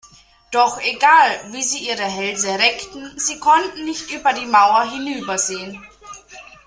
[0.49, 5.79] Doch egal, wie sie ihre Hälse reckten, sie konnten nicht über die Mauer hinübersehen.